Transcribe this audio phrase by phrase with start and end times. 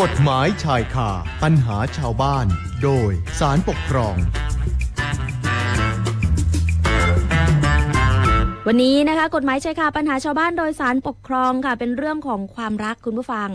[0.00, 1.10] กฎหมายชายคา
[1.42, 2.46] ปัญหาชาวบ้าน
[2.82, 4.16] โดยสารปกครอง
[8.68, 13.48] วันนี้นะคะกฎหมายชายคาปัญหาชาวบ้านโดยสารปกครองค่ะ เป็นเรื่องของความรักคุณผู้ฟัง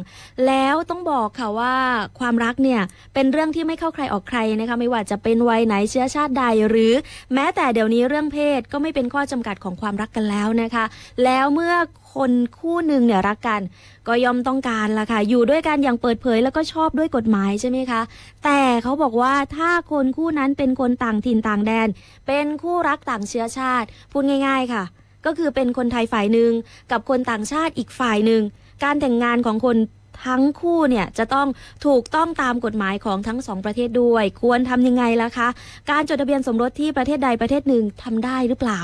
[0.48, 1.76] แล้วต้องบอกค่ะว่า
[2.20, 2.82] ความรักเนี่ย
[3.14, 6.94] เป็นเรื่องที่ไม่เข้าใครออกใครนะคะไม่ว่าจะเป็นวัยไหนเชื้อชาติใดหรือ
[7.34, 10.86] แม้แต่เดี๋ยวนี้เรื่องเพศก็ไม่เป็นข้อจำกัดของความรักกันแล้วนะคะ
[11.24, 11.74] แล้วเมื่อ
[12.14, 13.62] คนคู่หนึ่งเนี่ยรักกัน
[14.08, 18.02] ก็ย่อมต้องการละค่ะ อยู่ด้วยกันอย่างเปิดเผยแล้วก็ชอบด้วยกฎหมายใช่ไหมคะ
[18.44, 21.88] แต่เขาบอกว่าถ้าคนคู่นั้นเป็นคนต่างถิ่นต่างแดน
[22.28, 24.84] เป็นคู่รักต่างเชื้อชาติ พูดง่าย ๆค่ะ
[25.26, 26.52] ก็คือเป็นคนไทยฝ่ายหนึ่ง
[26.92, 28.42] กับคนต่างชาติอีกฝ่ายหนึ่ง
[28.84, 29.78] การแต่งงานของคน
[30.26, 31.48] ทั้งคู่เนี่ยจะต้อง
[31.86, 35.48] ถูกต้องตามกฎหมายของทั้งสองประเทศด้วย ควรทำยังไงล่ะคะ
[35.92, 38.80] การจดทะเบียนสมรสที่ประเทศใดประเทศหนึ่งทำได้หรือเปล่า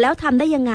[0.00, 0.74] แล้วทำได้ยังไง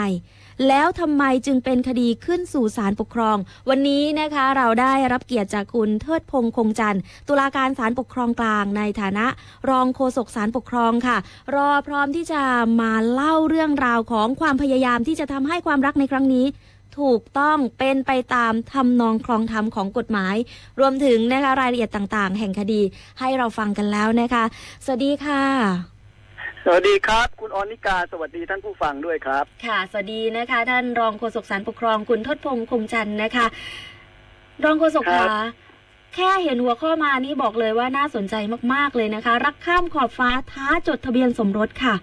[0.68, 3.38] แล้วทำไมจึงเป็นคดีขึ้นสู่ศาลปกครอง
[3.70, 9.26] วันนี้นะคะเราได้รับเกียรติจากคุณเทิดพงษ์คงจันทร์ตุลาการศาลปกครองกลางในฐานะ
[9.70, 11.18] รองโฆษกศาลปกครองค่ะ
[11.56, 12.42] รอพร้อมที่จะ
[12.82, 16.46] มาเล่าเรื่องราวของความพยายามที่จะทำให้ความรักในครั้งนี้
[17.00, 20.36] ถูกต้องเป็นไปตามทำนองครองธรรมของกฎหมาย
[20.80, 22.82] รวมถึงนะคะรายละเอียดต่างๆ แห่งคดี
[23.20, 24.44] ให้เราฟังกันแล้วนะคะ
[24.86, 26.01] สวัสดีค่ะ
[26.64, 33.46] สวัสดีครับ คุณออนิกา สวัสดีท่านผู้ฟังด้วยครับ ค่ะ สวัสดีนะคะ ท่านรองโฆษกสารปกครองคุณทศพงษ์คงจันทร์นะคะ
[34.64, 35.32] รองโฆษกครัคะบ
[36.16, 38.36] แค่เห็นหัวข้อมานี่บอกเลยว่าน่าสนใจ
[38.74, 41.96] มากๆเลยนะคะ รักข้ามขอบฟ้าท้าจดทะเบียนสมรสค่ะ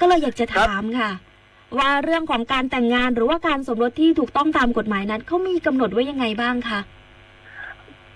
[0.00, 1.10] ก็เลยอยากจะถามค่ะ
[1.78, 6.80] ว่าเรื่องของการแต่งงานหรือว่าการสมรสที่ถูกต้องตามกฎหมายนั้นเขามีกำหนดไว้ยังไงบ้างคะ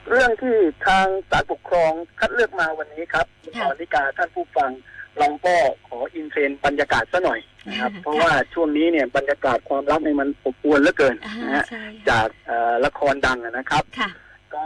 [0.08, 4.70] เรื่องที่ทางศาลปกครองคัดเลือกมาวันนี้ครับคุณอค่ะอนิกาท่านผู้ฟัง
[5.18, 5.54] เราก็
[5.88, 14.10] ขออินเทรนด์บรรยากาศซะหน่อยนะครับค่ะเพราะว่าช่วงนี้เนี่ยบรรยากาศความรักในยมันอบอวลเหลือเกินอ่านะฮะใช่ค่ะจากเอ่อละครดังอะนะครับค่ะ
[14.54, 14.64] ก็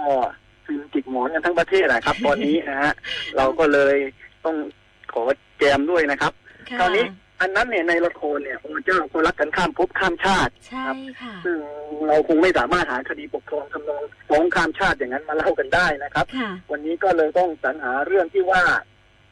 [0.64, 2.92] ฟิล์มจิกหมอนกันทั้งประเทศนะครับ ตอนนี้นะฮะ
[3.36, 3.96] เราก็เลย
[4.44, 4.56] ต้อง
[5.12, 5.22] ขอ
[5.58, 6.32] แจมด้วยนะครับ
[6.70, 7.04] ค่ะคราวนี้
[7.40, 10.84] อันนั้นเนี่ยในละครเนี่ยโอ้เจ้าคนรักกันข้ามภพข้ามชาติใช่
[11.20, 11.56] ค่ะซึ่ง
[12.08, 18.62] เราคงไม่สามารถหาคดีปกครองทำนองฟ้องข้ามชาติอย่างนั้นมาเล่ากันได้นะครับค่ะวันนี้ก็เลยต้องสรรหาเรื่องที่ว่า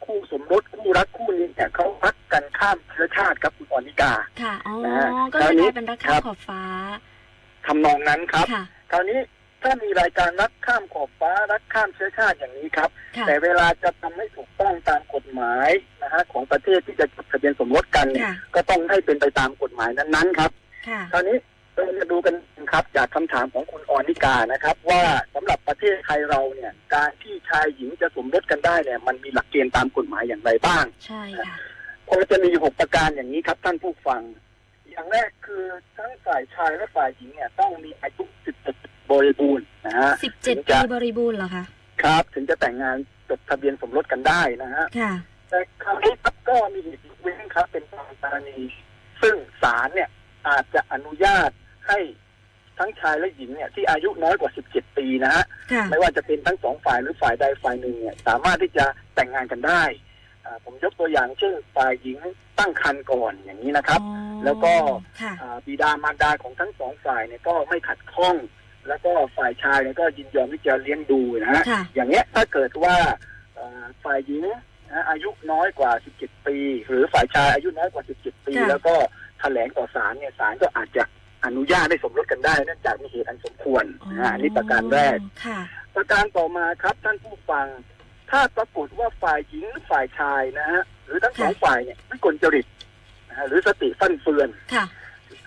[0.04, 6.62] คู่สมรสคู่รักคู่นี้เนี่ยเขารักกันข้ามเชื้อชาติครับคุณอนิกาค่ะอ๋อนะฮะก็เลยคราวนี้กลายเป็นรักข้าครัมบขอบฟ้า
[7.66, 9.18] ทำนองนั้นครับค่ะคราวนี้
[9.62, 15.68] ถ้ามีรายการรักข้ามขอบฟ้ารักข้ามเชื้อชาติอย่างนี้ครับค่ะแต่เวลาจะทำให้ถูกต้องตามกฎหมาย
[16.02, 20.50] นะฮะของประเทศที่จะจดทะเบียนสมรสกันเนี่ยค่ะก็ต้องให้เป็นไปตามกฎหมายนั้นๆครับ
[20.88, 21.36] ค่ะคราวนี้
[21.74, 22.34] เราจะดูกัน
[22.72, 25.02] ครับจากคำถามของคุณออนิกานะครับ ว่า
[25.34, 31.56] สำหรับประเทศไทยเราเนี่ย การที่ชายหญิงจะสมรสกันได้เนี่ย มันมีหลักเกณฑ์ตามกฎหมายอย่างไรบ้าง ใช่ค่ะ
[32.08, 34.22] พอจะมีหกประการอย่างนี้ครับท่านผู้ฟัง
[34.90, 35.64] อย่างแรกคือ
[35.96, 38.24] ทั้งฝ่ายชายและฝ่ายหญิงเนี่ย ต้องมีอายุ
[38.66, 41.64] 17บริบูรณ์นะฮะสิบเจ็ดถึงปีจะบริบูรณ์เหรอคะ
[42.02, 42.96] ครับ ถึงจะแต่งงาน
[43.28, 45.12] จดทะเบียนสมรสกันได้นะฮะค่ะ
[45.50, 48.58] แต่คราวนี้ครับก็มีเหตุยกเว้นครับ เป็นบางกรณี
[49.22, 50.08] ซึ่งศาลเนี่ย
[50.48, 51.50] อาจจะอนุญาต
[51.88, 51.98] ให้
[52.78, 58.84] ทั้งชายและหญิงเนี่ยที่อายุน้อยกว่า 17 ปีนะฮะค่ะไม่ว่าจะเป็นทั้งสองฝ่ายหรือฝ่ายใดฝ่ายหนึ่งเนี่ยสามารถที่จะ
[59.14, 59.82] แต่งงานกันได้
[60.44, 62.18] อ่าผมยกตัวอย่างเช่นฝ่ายหญิง
[62.58, 64.72] ตั้งครรภ์ก่อนอย่างนี้นะครับอ๋อแล้วก็
[65.20, 68.36] ค่ะอ่าบิดามารดาของทั้งสองฝ่ายเนี่ยก็ไม่ขัดข้อง
[68.88, 72.96] แล้วก็ฝ่ายชายเนี่ยก็ยินยอมที่จะเลี้ยงดูนะฮะค่ะอย่างเงี้ยถ้าเกิดว่า
[73.54, 74.44] เอ่อฝ่ายหญิง
[74.92, 76.56] นะอายุน้อยกว่า 17 ปี
[76.86, 78.94] หรือฝ่ายชายอายุน้อยกว่า 17 ปีค่ะแล้วก็
[79.40, 81.02] แถลงต่อศาลเนี่ยศาลก็อาจจะ
[81.44, 85.60] อนุญาตให้สมรสกันได้เนื่องจากมีเหตุอันสมควรนะฮะอันนี้ประการแรกค่ะ
[85.96, 87.66] ประการต่อมาครับท่านผู้ฟัง
[88.30, 92.66] ถ้าปรากฏว่าฝ่ายหญิงหรือฝ่ายชายนะฮะหรือทั้งสองค่ะฝ่ายเนี่ยไม่กลจริต
[93.28, 94.84] นะฮะหรือสติฟั่นเฟือนค่ะ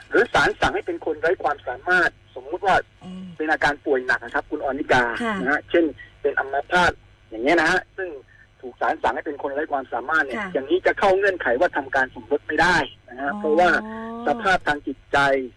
[0.09, 5.85] หรือศาลสั่งให้เป็นคนไร้ความสามารถ สมมุติว่าอืมเป็นอาการป่วยหนักนะครับ คุณออนิกาค่ะนะฮะเช่น
[6.21, 6.91] เป็นอัมพาต
[7.29, 8.09] อย่างเงี้ยนะฮะซึ่ง
[8.61, 12.77] ถูกศาลสั่งให้เป็นคนไร้ความสามารถเนี่ยค่ะอย่างนี้จะเข้าเงื่อนไขว่าทำการสมรสไม่ได้
[13.09, 15.56] นะฮะเพราะว่าอ๋อสภาพทางจิตใจนะฮะแล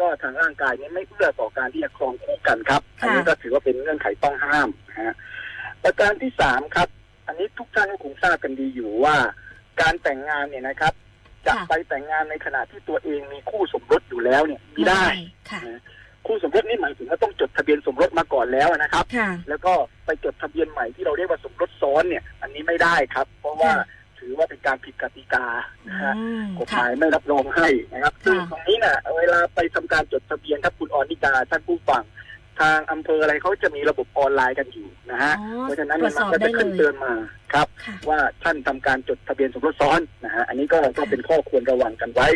[0.00, 5.14] ก็ทางร่างกายเนี่ยไม่เอื้อต่อการที่จะครองคู่กันครับ อันนี้ก็ถือว่าเป็นเงื่อนไขต้องห้ามนะฮะ
[5.84, 6.88] ประการที่สามครับ
[7.26, 9.16] อันนี้ทุกท่านก็คงทราบกันดีอยู่ว่า
[9.80, 10.92] การแต่งงานเนี่ยนะครับ
[11.46, 15.04] จะค่ะไปแต่งงานในขณะที่ตัวเองมีคู่สมรสอยู่แล้วเนี่ยไม่ได้
[15.50, 15.60] ค่ะ
[16.26, 19.72] คู่สมรสนี่หมายถึงว่าต้องจดทะเบียนสมรสมาก่อนแล้วนะครับค่ะแล้วก็
[20.06, 23.86] ไปจดทะเบียนใหม่ที่เราเรียกว่าสมรสซ้อนเนี่ย อันนี้ไม่ได้ครับ เพราะว่าค่ะ
[24.18, 25.46] ถือว่าเป็นการผิดกติกา
[25.88, 32.02] นะฮะอืมกฎหค่ะมายไม่รับรองให้นะครับซึ่งค่ะตรงนี้น่ะ เวลาไปทำการจดทะเบียนถ้าคุณออนิกาท่านผู้ฟัง
[32.60, 37.12] ทางอำเภออะไรเขาจะมีระบบออนไลน์กันอยู่นะฮะอ๋อเพราะฉะนั้นตรวเนี่ยจสมันอบก็ได้จะเลขึ้นยเตือนมา
[37.52, 42.28] ครับค่ะว่าท่านทำการจดทะเบียนสมรสซ้อนนะฮะ อันนี้ก็ก็เป็นข้อควรระวังกันไว้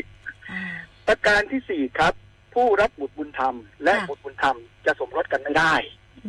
[0.50, 0.62] อ่า
[1.08, 2.12] ประการที่สี่ครับ
[2.54, 4.56] ผู้รับบุตรบุญธรรม และค่ะบุตรบุญธรรม
[4.86, 5.74] จะสมรสกันไม่ได้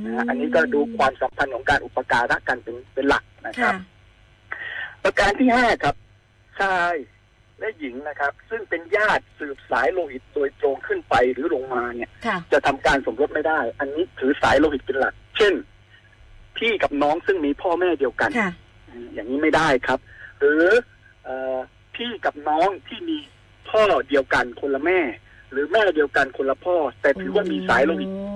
[0.06, 3.74] นะฮะอันนี้ก็ดูความสัมพันธ์ของการอุปการะกันเป็นเป็นหลักนะคค่ะรับ
[5.04, 5.96] ประการที่ห้าครับ
[6.60, 6.96] ชาย
[7.60, 15.54] และหญิงนะครับ ซึ่งเป็นญาติสืบสายโลหิตโดยตรงขึ้นไปหรือลงมาเนี่ย ค่ะ จะทำการสมรสไม่ได้ อันนี้ถือสายโลหิตเป็นหลัก เช่น
[16.58, 18.52] พี่กับน้องซึ่งมีพ่อแม่เดียวกัน ค่ะ
[19.14, 20.00] อย่างนี้ไม่ได้ครับ
[20.40, 20.66] หรือ
[21.24, 21.58] เออ
[21.96, 23.18] พี่กับน้องที่มี
[23.70, 25.00] พ่อเดียวกันคนละแม่
[25.52, 28.28] หรือแม่เดียวกันคนละพ่อ แต่ถือว่ามีสายโลหิตโอ้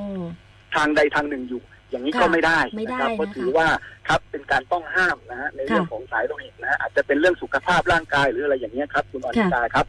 [0.75, 3.67] ทางใดทางหนึ่งอยู่ อย่างนี้ค่ะก็ไม่ได้ไม่ได้นะครับเพราะนะคะถือว่า
[4.07, 9.85] ครับเป็นการต้องห้ามนะฮะในเรื่องค่ะของสายโลหิตนะฮะอาจจะเป็นเรื่องสุขภาพร่างกายหรืออะไรอย่างเงี้ยครับคุณอนิตาครับ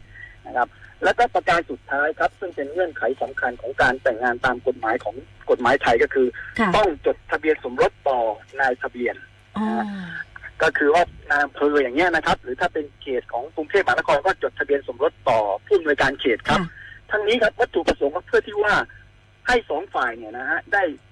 [0.47, 0.67] นะครับ
[1.03, 5.15] แล้วก็ประการสุดท้ายครับ ซึ่งเป็นเงื่อนไขสำคัญของการแต่งงานตามกฎหมายของ
[5.49, 6.27] กฎหมายไทยก็คือ
[6.59, 8.19] ค่ะต้องจดทะเบียนสมรสต่อ
[8.59, 9.15] นายทะเบียน
[9.57, 9.67] อ๋อ
[10.61, 16.69] ก็คือว่านายอำเภออย่างเงี้ยนะครับ หรือถ้าเป็นเขตของกรุงเทพมหานครก็จดทะเบียนสมรสต่อผู้อำนวยการเขตครับค่ะ
[17.11, 18.73] ทั้งนี้ครับวัตถุประสงค์ก็เพื่อที่ว่า
[19.47, 21.08] ให้สองฝ่ายเนี่ยนะฮะได้เอ่อ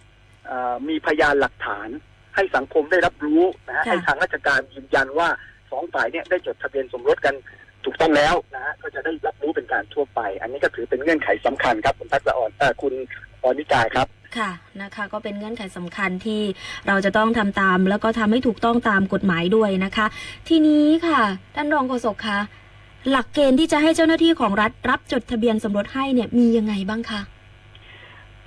[0.90, 1.90] มีพยานหลักฐาน
[2.36, 5.30] ให้สังคมได้รับรู้นะฮะค่ะให้ทางราชการยืนยันว่า
[5.72, 7.36] สองฝ่ายเนี่ยได้จดทะเบียนสมรสกัน
[7.86, 12.94] ถูกต้องแล้วนะฮะก็จะได้รับรู้เป็นการทั่วไป อันนี้ก็ถือเป็นเงื่อนไขสำคัญครับคุณทักษะอ่อนเอ่อคุณ
[13.44, 14.08] ออนิกายครับ
[14.38, 14.52] ค่ะ
[14.82, 16.42] นะคะก็เป็นเงื่อนไขสำคัญที่
[16.88, 20.06] เราจะต้องทำตาม แล้วก็ทำให้ถูกต้องตามกฎหมายด้วยนะคะ
[20.50, 21.22] ทีนี้ค่ะ
[21.56, 22.40] ท่านรองโฆษกคะ
[23.10, 27.22] หลักเกณฑ์ที่จะให้เจ้าหน้าที่ของรัฐรับจดทะเบียนสมรสให้เนี่ยมียังไงบ้างคะ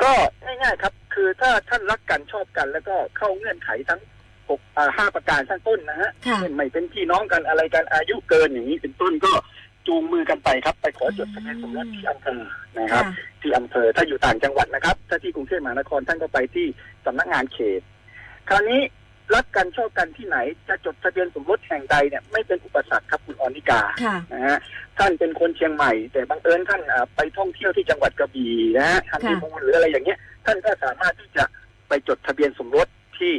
[0.02, 0.12] ก็
[0.44, 4.00] ง่ายๆครับ คือถ้าท่านรักกันชอบกัน แล้วก็เข้าเงื่อนไขทั้ง
[4.48, 9.32] หกอ่าห้าประการข้างต้นนะฮะค่ะเช่นไม่เป็นพี่น้องกันอะไรกันอายุเกินอย่างนี้เป็นต้นก็
[9.86, 12.40] จูงมือกันไปครับ ไปขอจดทะเบียนสมรสที่อำเภอ
[12.78, 16.66] นะครับค่ะที่อำเภอถ้าอยู่ต่างจังหวัดนะครับ ถ้าที่กรุงเทพมหานครท่านก็ไปที่
[17.06, 17.80] สำนักงานเขต
[18.48, 18.80] คราวนี้
[19.34, 20.36] รักกันชอบกันที่ไหน
[20.68, 24.58] จะจดทะเบียนสมรสแห่งใดเนี่ยไม่เป็นอุปสรรคครับคุณออนิกาค่ะนะฮะ
[24.98, 31.44] ท่านเป็นคนเชียงใหม่ แต่บังเอิญท่านอ่าไปท่องเที่ยวที่จังหวัดกระบี่นะฮะฮันนีมูนหรืออะไรอย่างเงี้ย ท่านก็สามารถที่จะ
[31.88, 32.88] ไปจดทะเบียนสมรส
[33.18, 33.34] ที่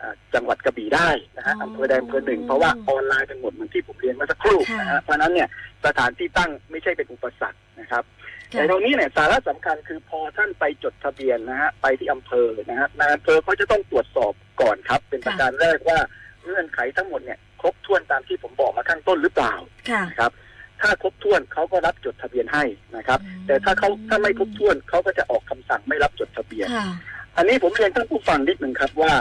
[0.00, 5.48] อ่าจังหวัดกระบี่ได้นะฮะอ๋ออำเภอใดอำเภอหนึ่งเพราะว่าออนไลน์เป็นหมดเหมือนที่ผมเรียนเมื่อสักครู่ค่ะนะฮะเพราะฉะนั้นเนี่ย
[5.86, 8.04] สถานที่ตั้งไม่ใช่เป็นอุปสรรคนะครับ
[8.52, 15.98] ค่ะแต่ตรงนี้เนี่ยสาระสำคัญคือพอท่านไปจดทะเบียนนะฮะไปที่อำเภอนะฮะนายอำเภอเขาจะต้องตรวจสอบ ก่อนครับ เป็นประการแรกว่า
[16.44, 19.54] เงื่อนไขทั้งหมดเนี่ยครบถ้วนตามที่ผมบอกมาข้างต้นหรือเปล่า
[19.90, 20.32] ค่ะนะครับ
[20.80, 22.64] ถ้าครบถ้วนเขาก็รับจดทะเบียนให้
[22.96, 26.88] นะครับอืมแต่ถ้าเขาถ้าไม่ครบถ้วนเขาก็จะออกคำสั่งไม่รับจดทะเบียนค่ะ
[27.36, 29.12] อันนี้ผมเรียนท่านผู้ฟังนิดหนึ่งครับว่า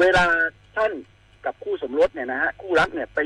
[0.00, 0.24] เวลา
[0.76, 0.92] ท่าน
[1.44, 3.18] กับคู่สมรสเนี่ยนะฮะคู่รักเนี่ยไป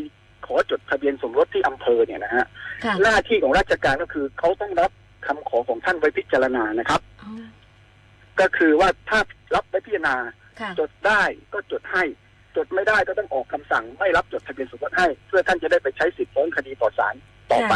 [0.47, 2.44] ขอจดทะเบียนสมรสที่อำเภอเนี่ยนะฮะ
[2.85, 4.91] ค่ะหน้าที่ของราชการก็คือเขาต้องรับ
[5.26, 7.31] คำขอของท่านไว้พิจารณานะครับอ๋อ
[8.41, 9.19] ก็คือว่าถ้า
[9.55, 10.47] รับไว้พิจารณาค่ะ
[10.81, 11.22] จดได้
[11.52, 12.05] ก็จดให้
[12.56, 17.14] จดไม่ได้ก็ต้องออกคำสั่งไม่รับจดทะเบียนสมรสให้ เพื่อท่านจะได้ไปใช้สิทธิ์ฟ้องคดีต่อศาล
[17.52, 17.75] ต่อไป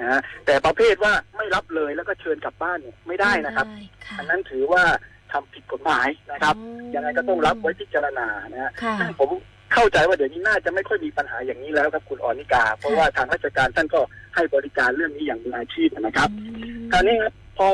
[0.00, 4.84] นะฮะแต่ประเภทว่าไม่รับเลยแล้วก็เชิญกลับบ้านเนี่ยไม่ได้นะครับม่ได้ค่ะอันนั้นถือว่า
[5.32, 9.30] ทำผิดกฎหมายนะครับอ๋อยังไงก็ต้องรับไว้พิจารณานะฮะค่ะซึ่งผม
[9.74, 14.00] เข้าใจว่าเดี๋ยวนี้น่าจะไม่ค่อยมีปัญหาอย่างนี้แล้วครับคุณออนิกา เพราะว่าทางราชการท่านก็
[14.34, 16.44] ให้บริการเรื่องนี้อย่างมืออาชีพนะครับอื
[16.80, 17.66] มคราวนี้ครับพอ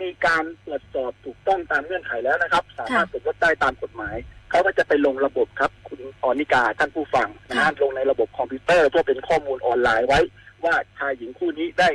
[0.00, 4.16] มีการตรวจสอบถูกต้องตามเงื่อนไขแล้วนะครับ สามารถสมรสได้ตามกฎหมาย
[4.50, 10.20] เขาก็จะไปลงระบบครับ คุณออนิกาท่านผู้ฟังนะฮะลงในระบบคอมพิวเตอร์เพื่อเป็นข้อมูลออนไลน์ไว้
[10.64, 11.90] ว่าชายหญิงคู่นี้ได้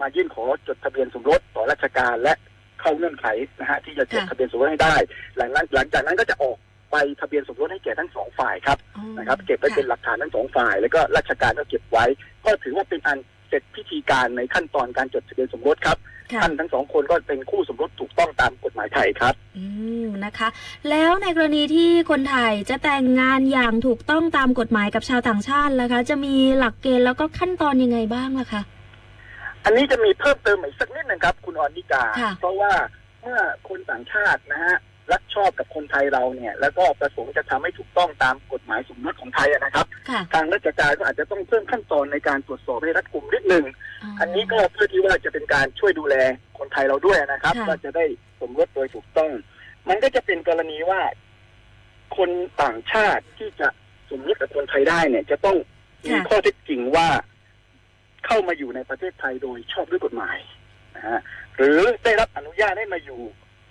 [0.00, 2.34] มายื่นขอจดทะเบียนสมรสต่อราชการและ
[2.80, 3.26] เข้าเงื่อนไข
[3.60, 4.96] นะฮะที่จะจดทะเบียนสมรสให้ได้
[5.36, 6.56] หลังนั้นหลังจากนั้นก็จะออก
[6.90, 12.04] ใบทะเบียนสมรสให้แก่ทั้งสองฝ่ายครับอ๋อนะครับ เก็บไว้เป็นหลักฐานทั้งสองฝ่าย แล้วก็ราชการก็เก็บไว้
[12.44, 13.18] ก็ถือว่าเป็นอัน
[13.50, 15.98] เสร็จพิธีการในขั้นตอนการจดทะเบียนสมรสครับ
[16.32, 19.64] ค่ะท่านทั้งสองคนก็เป็นคู่สมรสถูกต้องตามกฎหมายไทยครับ อื
[20.04, 20.48] มนะคะ
[20.90, 28.62] แล้วในกรณีที่คนไทยจะแต่งงานอย่างถูกต้องตามกฎหมายกับชาวต่างชาติล่ะคะ จะมีหลักเกณฑ์แล้วก็ขั้นตอนยังไงบ้างล่ะคะ
[29.64, 32.72] อันนี้จะมีเพิ่มเติมอีกสักนิดหนึ่งครับ คุณออนิกาค่ะเพราะว่า
[33.20, 33.38] เมื่อ
[33.68, 34.76] คนต่างชาตินะฮะ
[35.12, 43.64] รักชอบกับคนไทยเราเนี่ย แล้วก็ประสงค์จะทำให้ถูกต้องตามกฎหมายสมรสของไทยอะนะครับค่ะทางราชการก็อาจจะต้องเพิ่มขั้นตอนในการตรวจสอบให้รัดกุมนิดหนึ่ง
[44.20, 46.14] อันนี้ก็เพื่อที่ว่าจะเป็นการช่วยดูแล
[46.58, 48.04] คนไทยเราด้วยนะครับค่ะว่าจะได้
[48.40, 49.30] สมรสโดยถูกต้อง
[49.88, 51.00] มันก็จะเป็นกรณีว่า
[52.16, 52.30] คน
[52.62, 53.68] ต่างชาติที่จะ
[54.10, 55.56] สมรสกับคนไทยได้เนี่ย จะต้อง
[56.10, 57.08] มีข้อเท็จจริงว่า
[58.26, 60.38] เข้ามาอยู่ในประเทศไทยโดยชอบด้วยกฎหมาย
[60.96, 61.20] นะฮะ
[61.56, 63.20] หรือได้รับอนุญาตให้มาอยู่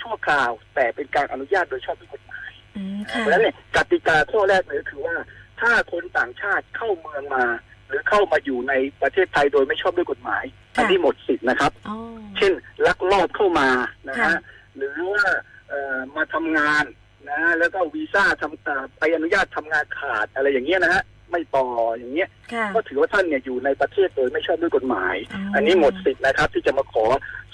[0.01, 5.15] ชั่วคราว แต่เป็นการอนุญาตโดยชอบด้วยกฎหมายอืมเพค่ะ ราะฉะนั้นเนี่ยกติกาข้อแรกเลยก็คือว่า
[5.61, 7.45] ถ้าคนต่างชาติเข้าเมืองมา
[7.87, 10.43] หรือเข้ามาอยู่ในประเทศไทยโดยไม่ชอบด้วยกฎหมาย
[10.77, 11.97] อันนี้หมดสิทธินะครับ อ๋อ
[12.37, 12.51] เช่น
[12.85, 13.69] ลักลอบเข้ามา
[14.09, 14.39] นะค่ะฮะ
[14.75, 15.23] หรือว่า
[15.69, 16.83] เอ่อมาทำงาน
[17.29, 27.05] นะ แล้วก็วีซ่าทำเอ่อไปอนุญาตทำงานขาดอะไรอย่างเงี้ยนะฮะไม่ต่ออย่างเงี้ย ค่ะก็ถือว่าท่านเนี่ยอยู่ในประเทศโดยไม่ชอบด้วยกฎหมายอ๋ออัอันนี้หมดสิทธิ์นะครับ ที่จะมาขอ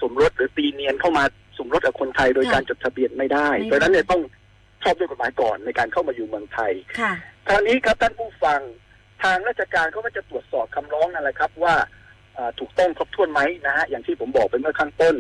[0.02, 1.24] สมรสหรือตีเนียนเข้ามา
[1.58, 4.22] สมรสกับคนไทยโดยค่ะการจดทะเบียนไม่ได้ไม่ได้เพราะฉะนั้นเนี่ยต้อง
[4.84, 7.14] ชอบด้วยกฎหมายก่อนในการเข้ามาอยู่เมืองไทยค่ะ
[7.48, 8.62] คราวนี้ครับท่านผู้ฟัง
[9.24, 11.76] ทางราชการเขาก็จะตรวจสอบคำร้องนั่นแหละครับ ว่า
[12.34, 15.16] เอ่อถูกต้องครบถ้วนไหมนะฮะอย่างที่ผมบอกไปเมื่อข้างต้น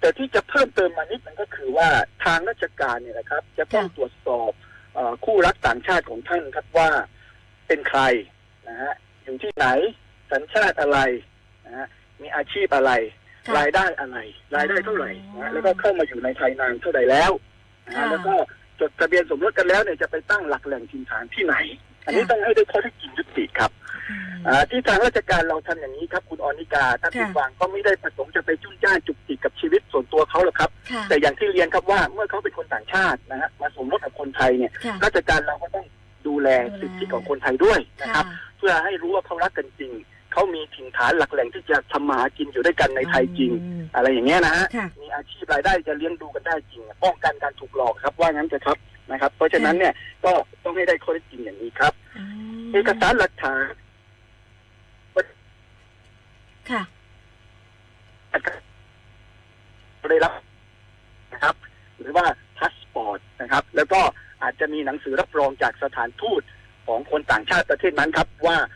[0.00, 1.88] แต่ที่จะเพิ่มเติมมานิดมันก็คือว่า
[2.24, 4.52] ทางราชการเนี่ยนะครับ จะต้องค่ะตรวจสอบ
[4.94, 6.90] เออคู่รักต่างชาติของท่านครับว่า
[7.66, 8.00] เป็นใคร
[8.68, 8.92] นะฮะ
[9.24, 9.66] อยู่ที่ไหน
[10.32, 10.98] สัญชาติอะไร
[11.66, 11.86] นะฮะ
[12.22, 13.17] มีอาชีพอะไรค่ะ
[13.56, 14.18] รายได้อะไร
[14.56, 17.30] รายได้เท่าไหร่อ๋อนะฮะแล้วก็เข้ามาอยู่ในไทยนานเท่าไหร่แล้ว
[17.86, 18.34] นะฮะค่ะแล้วก็
[18.80, 21.54] จดทะเบียนสมรสกันแล้วเนี่ยจะไปตั้งหลักแหล่งถิ่นฐานที่ไหน
[22.04, 23.70] อันนี้ค่ะต้องให้ได้ข้อเท็จจริงยุติครับ
[24.10, 35.86] อืมอ่าที่ทางราชการเราทำอย่างนี้ครับคุณออนิกาท่านผู้ค่ะฟังก็ไม่ได้ประสงค์จะไปจุ้นจ้านจุกจิกกับชีวิตส่วนตัวเขาหรอกครับค่ะแต่อย่างที่เรียนครับว่าเมื่อเขาเป็นคนต่างชาตินะฮะมาสมรสกับคนไทยเนี่ยค่ะราชการเราก็ต้อง
[36.26, 39.92] ดูแลดูแลสิทธิของคนไทยด้วยนะครับค่ะเพื่อให้รู้ว่าเขารักกันจริง
[40.38, 48.78] เขามีถิ่นฐานหลักแหล่งที่จะทำมาหากินอยู่ด้วยกันในไทยจริงอืมอะไรอย่างเงี้ยนะฮะค่ะ มีอาชีพรายได้จะเลี้ยงดูกันได้จริงป้องกันการถูกหลอกครับว่างั้นจะครับ
[49.10, 49.92] นะครับ เพราะฉะนั้นเนี่ย
[50.24, 50.32] ก็
[50.64, 52.24] ต้องให้ได้ข้อเท็จจริงอย่างนี้ครับอื
[52.66, 53.62] มเอกสารหลักฐาน
[56.70, 56.82] ค่ะ
[60.10, 60.32] ได้รับ
[61.32, 61.54] นะครับ
[61.98, 62.26] หรือว่า
[62.58, 64.00] พาสปอร์ตนะครับ แล้วก็
[64.42, 66.42] อาจจะมีหนังสือรับรองจากสถานทูต
[66.86, 68.68] ของคนต่างชาติประเทศนั้นครับ ว่าอ่า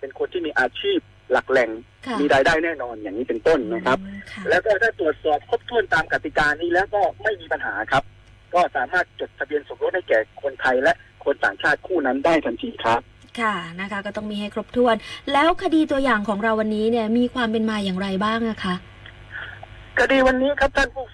[0.00, 0.98] เป็นคนที่มีอาชีพ
[1.32, 1.70] หลักแหล่ง
[2.06, 8.02] ค่ะมีรายได้แน่นอนอย่างนี้เป็นต้นนะครับอืมค่ะแล้วก็ถ้าตรวจสอบครบถ้วนตามกติกานี้แล้วก็ไม่มีปัญหาครับ
[8.54, 10.92] ก็สามารถจดทะเบียนสมรสให้แก่คนไทยและ
[11.24, 13.00] คนต่างชาติคู่นั้นได้ทันทีครับ
[13.40, 14.96] ค่ะนะคะ ก็ต้องมีให้ครบถ้วน
[15.32, 18.74] แล้วคดีตัวอย่างของเราวันนี้เนี่ย มีความเป็นมาอย่างไรบ้างอะคะ
[19.98, 21.04] คดีวันนี้ครับท่านผู้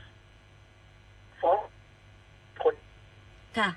[1.42, 1.58] ฟ้อง
[2.62, 2.74] คน
[3.58, 3.68] ค่ะ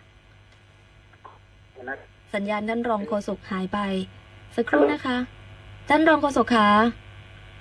[1.89, 1.99] นั้น
[2.35, 3.79] สัญญาณท่านรองโฆษกหายไป
[4.55, 5.17] สักครู่นะคะ
[5.89, 6.67] ท่านรองโฆษกคะ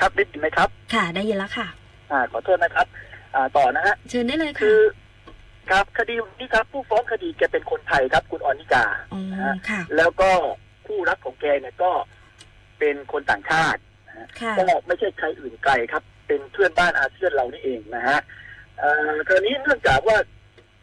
[0.00, 1.66] ครับได้ยินไหมครับ ค่ะ ได้ยินแล้วค่ะ
[2.11, 2.87] อ่า ขอโทษนะครับ
[3.35, 4.80] อ่าต่อนะฮะเชิญได้เลยคืค่ะอ
[5.71, 10.30] ครับคดีนี้ครับ ผู้ฟ้องคดีแกเป็นคนไทยครับ คุณออนิกาอ๋อนะฮะค่ะ แล้วก็
[10.87, 11.90] คู่รักของแกเนี่ยก็
[12.78, 18.18] เป็นคนต่างชาตินะฮะค่ะ ก็ไม่ใช่ใครอื่นไกลครับ เป็นเพื่อนบ้านอาเซียนเรานี่เองนะฮะ
[18.78, 20.16] เอ่อคราวนี้เนื่องจากว่า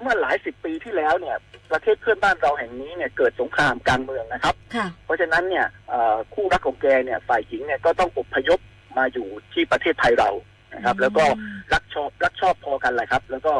[0.01, 1.35] เมื่อหลายสิบปีที่แล้วเนี่ย
[1.71, 8.59] ประเทศเพื่อนบ้านเราแห่งนี้เนี่ยเกิดสงครามกลางเมืองนะครับ ค่ะ เพราะฉะนั้นเนี่ยเอ่อคู่รักของแกเนี่ยฝ่ายหญิงเนี่ยก็ต้องอพยพ
[8.97, 10.29] มาอยู่ที่ประเทศไทยเรา
[10.75, 11.25] นะครับ แล้วก็
[11.73, 13.53] รักชอบรักชอบพอกันแหละครับ แล้วก็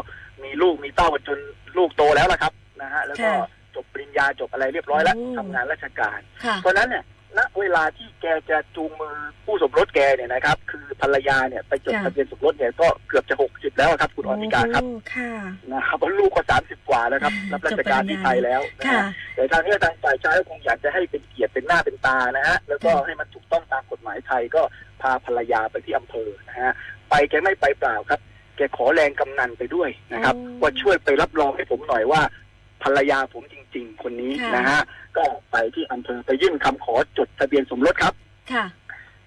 [0.44, 1.40] มีลูกมีเต้าจน
[1.78, 7.04] ลูกโตแล้วล่ะครับนะฮะแล้วก็ค่ะจบปริญญาจบอะไรเรียบร้อยแล้วโอ้ทำงานราชการ ค่ะ เพราะฉะนั้นเนี่ย
[7.38, 9.16] ณเวลาที่แกจะจูงมือ
[9.46, 15.32] ผู้สมรสแกเนี่ยนะครับ คือภรรยาเนี่ยไปจดค่ะทะเบียนสมรสเนี่ยก็เกือบจะหกสิบแล้วครับ คุณออนิกาครับโอ้ค่ะ
[15.72, 24.62] นะครับเพราะลูกก็สามสิบกว่าแล้วครับรับราชการที่ไทยแล้วนะค่ะฮะแต่ทางนี้ทางฝ่ายชายก็คงอยากจะให้เป็นเกียรติเป็นหน้าเป็นตานะฮะแล้วก็ค่ะให้มันถูกต้องตามกฎหมายไทยก็
[25.02, 26.74] พาภรรยาไปที่อำเภอนะฮะ
[27.10, 28.20] ไปแกไม่ไปเปล่าครับ
[28.58, 32.22] แกขอแรงกำนันไปด้วยนะครับว่าช่วยไปรับรองให้ผมหน่อยว่า
[32.86, 34.82] ภรรยาผมจริง ๆ คนนี้ค่ะนะฮะ
[35.18, 38.14] ก็ไปที่อำเภอไปยื่นคำขอจดทะเบียนสมรสครับ
[38.54, 38.66] ค่ะ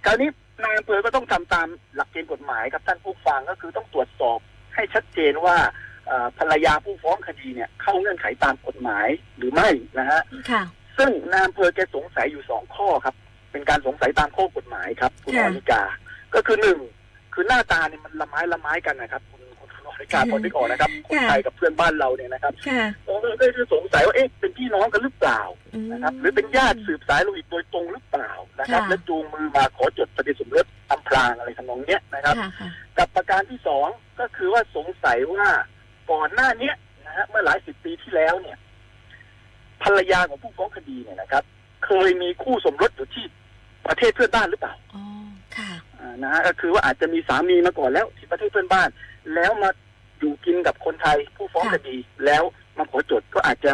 [0.04, 0.28] คราวนี้
[0.62, 4.38] นายอำเภอก็ต้องทำตามหลักเกณฑ์กฎหมายครับท่านผู้ฟังก็คือต้องตรวจสอบ
[4.74, 5.56] ให้ชัดเจนว่า
[6.06, 10.62] เอ่อภรรยาผู้ฟ้องคดีเนี่ยเข้าเงื่อนไขตามกฎหมายหรือไม่นะฮะ ค่ะ
[10.98, 13.14] ซึ่งนายอำเภอแกสงสัยอยู่สองข้อครับ
[13.52, 15.82] เป็นการสงสัยตามข้อกฎหมายครับ คุณค่ะอนิกา
[16.34, 16.78] ก็คือหนึ่ง
[17.34, 19.37] คือหน้าตาเนี่ยมันละไม้ละไม้กันนะครับคุณคุณอนิ
[20.12, 25.40] กาพอนึกออกนะครับคนไทยกับเพื่อนบ้านเราเนี่ยนะครับค่ะเออก็คือสงสัยว่าเอ๊ะเป็นพี่น้องกันหรือเปล่า
[25.74, 33.88] มนะครับ หรือเป็นญาติสืบสายโลหิตโดยตรงหรือเปล่านะครับค่ะและจูงมือมาขอจดทะเบียนสมรสอำพรางอะไรทำนองเนี้ยนะครับค่ะค่ะกับประการที่สอง
[34.20, 35.46] ก็คือว่าสงสัยว่า
[36.10, 36.74] ก่อนหน้าเนี้ย
[37.06, 38.58] นะฮะเมื่อหลายสิบปีที่แล้วเนี่ย
[39.82, 41.44] ภรรยาของผู้ฟ้องคดีเนี่ยนะครับ
[41.86, 43.24] เคยมีคู่สมรสอยู่ที่
[43.86, 45.02] ประเทศเพื่อนบ้านหรือเปล่าอ๋อ
[45.56, 48.88] ค่ะอ่านะฮะก็คือว่าอาจจะมีสามีมาก่อนแล้วที่ประเทศเพื่อนบ้าน
[49.34, 49.70] แล้วมา
[50.18, 52.42] อยู่กินกับคนไทยผู้ฟ้องค่ะคดีแล้ว
[52.78, 53.72] มาขอจดก็อาจจะ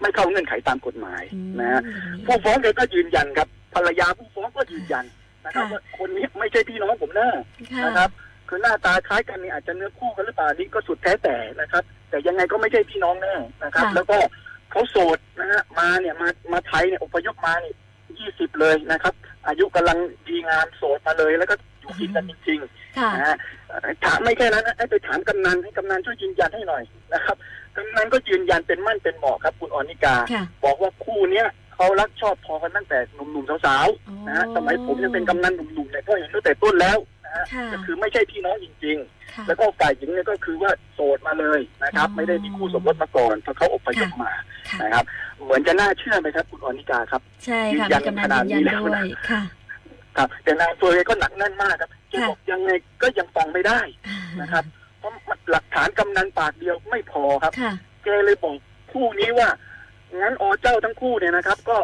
[0.00, 5.04] ไม่เข้าเงื่อนไขตามกฎหมายอืมนะฮะอย่างนี้ผู้ฟ้องเองก็ยืนยันครับภรรยาผู้ฟ้องก็ยืนยัน
[5.44, 7.28] นะครับค่ะว่าคนนี้ไม่ใช่พี่น้องผมแน่
[7.72, 8.10] ค่ะนะครับ
[8.48, 14.16] คือหน้าตาคล้ายกันนี่อาจจะเนื้อคู่กันหรือเปล่านี่ก็สุดแท้แต่นะครับ แต่ยังไงก็ไม่ใช่พี่น้องแน่นะครับค่ะแล้วก็
[14.70, 17.74] เขาโสดนะฮะมาเนี่ยมามาไทยเนี่ยอพยพมาเนี่ย
[18.18, 19.14] ยี่สิบเลยนะครับ
[19.46, 19.98] อายุกำลัง
[20.28, 22.58] ดีงามโสดมาเลยแล้วก็ อยู่กินกันจริง
[22.98, 23.36] ค่ะ ๆนะฮะ
[23.68, 26.82] เอ่อถามไม่แค่นั้นนะให้ไปถามกำนันให้กำนันช่วยยืนยันให้หน่อย
[27.14, 27.36] นะครับ
[27.76, 38.98] กำนันก็ยืนยันเป็นมั่นเป็นเหมาะครับคุณออนิกา ค่ะบอกว่าคู่เนี้ยเขารักชอบพอกันตั้งแต่หนุ่มๆสาวๆ นะฮะสมัยผมยังเป็นกำนันหนุ่มๆเนี่ยก็เห็นตั้งแต่ต้นแล้วนะฮะค่ะ ก็คือไม่ใช่พี่น้องจริง
[39.32, 44.32] ค่ะ ๆ แล้วก็ฝ่ายหญิงเนี่ยก็คือว่าโสดมาเลยนะครับ อ๋อไม่ได้มีคู่สมรสมาก่อนเพราะเขาอพยพมา
[44.70, 45.04] ค่ะ นะครับ
[45.42, 49.42] เหมือนจะน่าเชื่อไหมครับ คุณอนิกาครับ ใช่ค่ะยืนยัมีนกำนันขนาดนี้ยืนยันแล้วด้วยนะค่ะ
[50.16, 52.70] ครับแต่นายอำเฟอร์ก็หนักแน่นมากครับแกค่ะบอกยังไง
[53.02, 53.80] ก็ยังฟังไม่ได้
[54.40, 54.64] นะครับ
[54.98, 55.12] เพราะ
[55.50, 57.72] หลักฐานกำนันปากเดียวไม่พอครับค่ะ
[58.04, 58.56] แกเลยบอก
[58.92, 59.48] คู่นี้ว่า
[60.20, 61.78] งั้นอเจ้าทั้งคู่เนี่ยนะครับ ก็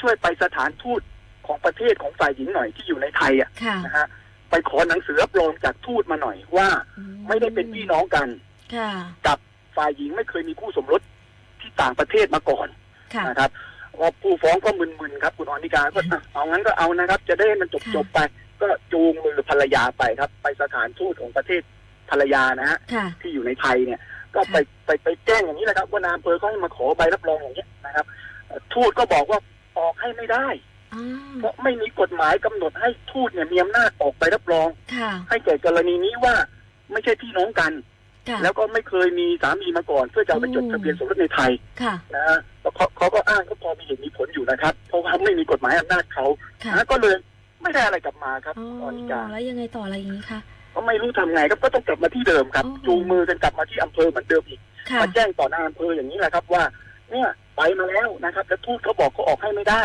[0.00, 1.00] ช่วยไปสถานทูต
[1.46, 4.06] ของประเทศของฝ่ายหญิงหน่อยที่อยู่ในไทยอะค่ะนะฮะ
[4.50, 8.28] ไปขอหนังสือรับรองจากทูตมาหน่อยว่าอืไม่ได้เป็นพี่น้องกัน
[8.74, 8.90] ค่ะ
[9.26, 9.38] กับ
[9.76, 11.02] ฝ่ายหญิงไม่เคยมีคู่สมรส
[11.60, 12.68] ที่ต่างประเทศมาก่อน
[13.14, 13.50] ค่ะนะครับ
[14.00, 18.18] ว่าผู้ฟ้องก็มึนๆครับ คุณอนิกาก็อะเอางั้นก็เอานะครับ จะได้ให้มันจบๆไป
[18.60, 21.62] ก็จูงมือภรรยาไปครับ ไปสถานทูตของประเทศ
[22.10, 24.00] ภรรยานะฮะค่ะที่อยู่ในไทยเนี่ย
[24.34, 28.06] ก็ไปค่ะไปไปแจ้งอย่างนี้แหละครับ ว่านายอำเภอเขาให้มาขอใบรับรองอย่างนี้ยนะครับ
[28.46, 29.38] เอ่อทูตก็บอกว่า
[29.78, 30.46] ออกให้ไม่ได้
[30.94, 36.34] อ้าวเพราะไม่มีกฎหมายกำหนดให้ทูตเนี่ยมีอำนาจออกใบรับรองค่ะให้แก่กรณีนี้ว่า
[36.92, 37.95] ไม่ใช่พี่น้องกันค่ะ
[38.42, 41.52] แล้วก็ไม่เคยมีสามีมาก่อน เพื่อจะเอาไปจดอืมทะเบียนสมรสในไทย
[41.82, 46.26] ค่ะนะฮะแล้วเขาเขาก็อ้างก็พอมีเหตุมีผลอยู่นะครับ เพราะว่าไม่มีกฎหมายอำนาจเขา
[46.64, 47.14] ค่ะนะก็เลย
[47.62, 50.40] ไม่ได้อะไรกลับมาครับอ๋ออนิกาแล้วยังไงต่ออะไรอย่างนี้คะ
[50.74, 56.62] ก็ไม่รู้ทำไงครับก็ต้องกลับมาที่เดิมครับอ๋อจูงมือกันกลับมาที่อำเภอเหมือนเดิมอีกค่ะมาแจ้งต่อนายอำเภออย่างนี้แหละครับว่า
[57.10, 59.84] เนี่ยไปมาแล้วนะครับแต่ทูตเขาบอกเขาออกให้ไม่ได้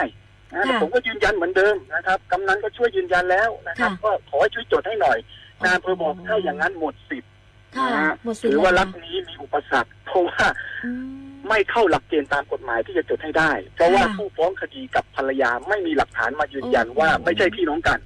[0.54, 5.18] นะแต่ผมก็ยืนยันเหมือนเดิมนะครับกำนันก็ช่วยยืนยันแล้วนะครับ ก็ขอให้ช่วยจดให้หน่อย
[5.64, 7.31] นายอำเภอบอกถ้าอย่างนั้นหมดสิทธิ์ค่ะ
[7.78, 10.46] นะฮะหมดสิทถืธิ์อว่าแล้รัฐนี้มีอุปสรรคเพราะว่า
[10.86, 11.06] อืม
[11.50, 18.00] ไม่เข้าหลักเกณฑ์ตามกฎหมายที่จะจดให้ได้ เพราะว่าค่ะผู้ฟ้องคดีกับภรรยาไม่มีหลักฐานมายืนยันโอ้ว่าไม่ใช่พี่น้องกัน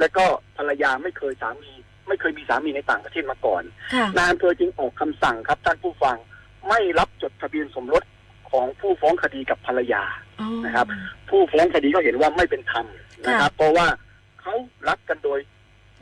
[0.00, 0.24] และก็
[0.56, 1.72] ภรรยาไม่เคยสามี
[2.08, 3.62] ไม่เคยมีสามีในต่างประเทศมาก่อน
[3.94, 6.16] ค่ะนายอำเภอจึงออกคำสั่งครับท่านผู้ฟัง
[6.68, 8.02] ไม่รับจดทะเบียนสมรส
[8.50, 10.02] ของผู้ฟ้องคดีกับภรรยา
[10.40, 10.86] อ๋อนะครับ
[11.30, 12.86] ผู้ฟ้องคดีก็เห็นว่าไม่เป็นธรรม
[13.26, 13.86] นะครับ เพราะว่า
[14.40, 14.54] เขา
[14.88, 15.38] รักกันโดย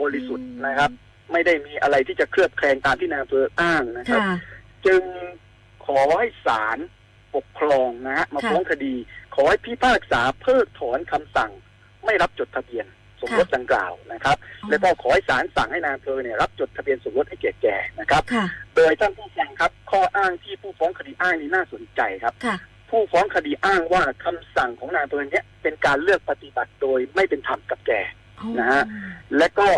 [0.01, 0.91] บริสุทธิ์นะครับ
[1.33, 4.37] ไม่ได้มีอะไรที่จะเคลือบแคลงตามที่นายอำเภออ้างนะครับ ค่ะ
[4.87, 5.03] จึง
[5.87, 6.79] ขอให้ศาล
[7.35, 8.95] ปกครองนะฮะมาค่ะฟ้องคดี
[9.35, 11.51] ขอให้พิพากษาเพิกถอนคำสั่ง
[12.05, 12.87] ไม่รับจดทะเบียน
[13.21, 14.37] สมรสดังกล่าวนะครับ
[14.71, 22.57] แล้วก็ขอให้ศาลสั่งให้นายอำเภอเนี่ยรับจดทะเบียนสมรสให้แก่แก่นะครับ ค่ะ โดยท่านผู้ฟังครับ ข้ออ้างที่ผู้ฟ้องคดีอ้างนี้น่าสนใจครับ ค่ะ
[22.91, 27.93] ผู้ฟ้องคดีอ้างว่าคำสั่งของนายอำเภอเนี้ยเป็นการเลือกปฏิบัติโดยไม่เป็นธรรมกับแก
[28.59, 28.83] นะฮะ
[29.39, 29.69] และก็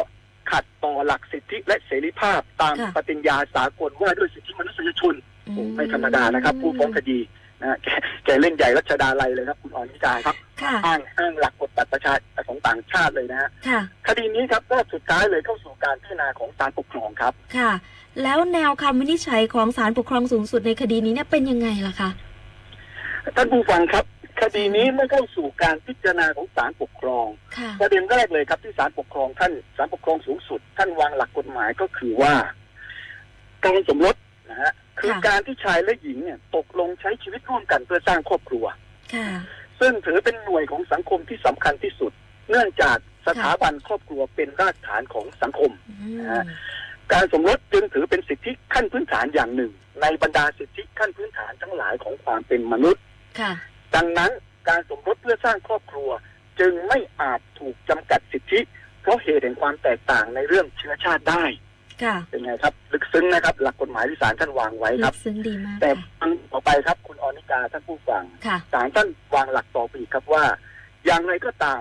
[0.51, 5.15] ขัดต่อหลักสิทธิและเสรีภาพตามค่ะ ปฏิญญาสากลว่าด้วยสิทธิมนุษยชน
[5.49, 7.19] อืโอ้ไม่ธรรมดานะครับ ผู้ฟ้องคดี
[7.61, 7.89] นะฮะแก
[8.25, 12.13] แกเล่นใหญ่รัชดาลัยเลยครับคุณอ่อนวิจารครับ ค่ะ อ้างอ้างหลักกฎบัตรประชา
[12.49, 17.73] ของต่างชาติเลยนะฮะค่ะ คดีนี้ครับก็สุดท้ายเลยเข้าสู่การพิจารณาของศาลปกครองครับ ค่ะ
[18.23, 22.11] แล้วแนวคำวินิจฉัยของศาลปกครองสูงสุดในคดีนี้เนี่ยเป็นยังไงล่ะคะ
[23.37, 24.05] ท่านผู้ฟังครับ
[24.40, 32.35] คดีนี้เมื่อเข้าสู่การพิจารณาของศาลปกครอง ค่ะ ประเด็นแรกเลยครับที่ศาลปกครองท่านศาลปกครองสูงสุด ท่านวางหลักกฎหมายก็คือว่า
[33.64, 34.16] การสมรส
[34.51, 38.64] นะฮะคือค่ะ การที่ชายและหญิงเนี่ยตกลงใช้ชีวิตร่วมกันเพื่อสร้างครอบครัว
[39.14, 39.29] ค่ะ
[39.81, 42.12] ซึ่งถือเป็นหน่วยของสังคมที่สำคัญที่สุด
[42.51, 42.96] เนื่องจาก
[43.27, 46.44] สถาบันครอบครัวเป็นรากฐานของสังคม อืมนะฮะ
[47.12, 53.03] การสมรสจึงถือเป็นสิทธิขั้นพื้นฐานอย่างหนึ่ง ในบรรดาสิทธิขั้นพื้นฐานทั้งหลายของความเป็นมนุษย์
[53.40, 53.53] ค่ะ
[53.94, 54.31] ดังนั้น
[54.68, 56.11] การสมรสเพื่อสร้างครอบครัว
[56.61, 58.61] จึงไม่อาจถูกจำกัดสิทธิ
[59.03, 61.44] เพราะเหตุแห่งความแตกต่างในเรื่องเชื้อชาติได้
[62.03, 70.44] ค่ะเป็นไงครับ ลึกซึ้งนะครับ หลักกฎหมายที่ศาลท่านวางไว้คลึรับกซึ้งดีมาก แต่ค่ะอันต่อไปครับ คุณอนิกาท่านผู้ฟังค่ะศาลท่านวางหลักต่อไปอีกครับว่า
[71.07, 71.81] อย่างไรก็ตาม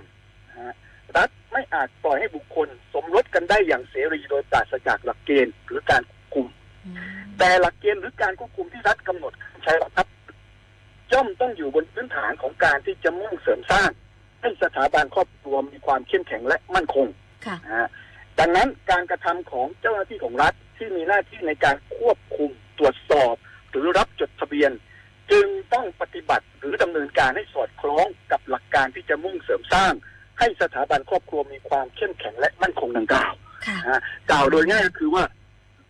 [0.49, 0.75] นะฮะ
[1.17, 6.47] รัฐไม่อาจปล่อยให้บุคคล สมรสกันได้อย่างเสรีโดยปราศจากหลักเกณฑ์หรือการควบคุม
[6.85, 6.97] อืม
[7.39, 10.07] แต่หลักเกณฑ์หรือการควบคุมที่รัฐกำหนดใช้หลักครับ
[11.13, 13.89] ย่อมต้องอยู่บนพื้นฐานของการที่จะมุ่งเสริมสร้าง
[14.41, 17.07] ให้สถาบันครอบครัวมีความเข้มแข็งและมั่นคง
[17.45, 17.87] ค่ะนะฮะ
[18.39, 23.35] ดังนั้นการกระทำของเจ้าหน้าที่ของรัฐที่มีหน้าที่ในการควบคุมตรวจสอบ
[23.71, 24.71] หรือรับจดทะเบียน
[25.31, 29.93] จึงต้องปฏิบัติหรือดำเนินการให้สอดคล้องกับหลักการที่จะมุ่งเสริมสร้าง
[30.39, 33.33] ให้สถาบันครอบครัวมีความเข้มแข็งและมั่นคงดังกล่าว
[33.65, 35.23] ค่ะนะฮะกล่าวโดยง่ายก็คือว่า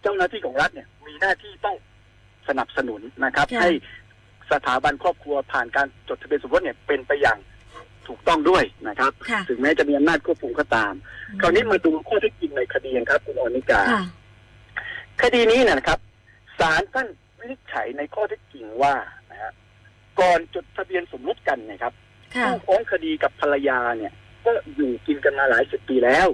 [0.02, 1.76] เจ้าหน้าที่ของรัฐเนี่ยมีหน้าที่ต้อง
[2.48, 3.70] สนับสนุนนะครับค่ะให้
[4.52, 7.38] สถาบันครอบครัวผ่านการจดทะเบียนสมรสเนี่ยเป็นไปอย่าง
[8.08, 10.94] ถูกต้องด้วยนะครับ ค่ะถึงแม้จะมีอำนาจควบคุมก็ตาม
[11.42, 14.04] คราวนี้มาดูข้อเท็จจริงในคดีกันครับ คุณอนิกา ค่ะ
[15.22, 16.00] คดีนี้เนยนะครับ
[16.60, 17.08] ศาลท่าน
[17.40, 18.96] วินิจฉัยในข้อเท็จจริงว่า
[19.32, 19.52] นะฮะ
[20.20, 21.94] ก่อนจดทะเบียนสมรสกันเนะครับ
[22.36, 24.14] ค่ะ ผู้ฟ้องคดีกับภรรยาเนี่ย
[24.46, 26.28] ก็อยู่กินกันมาหลายสิบปีแล้ว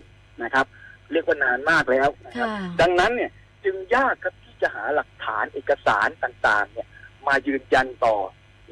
[0.44, 0.66] นะครับ
[1.12, 3.32] เรียกว่านานมากแล้วนะครับ ค่ะ ดังนั้นเนี่ย
[3.64, 6.88] จึงยากครับที่จะหาหลักฐานเอกสารต่างๆ เนี่ย
[7.28, 8.16] มายืนยันต่อ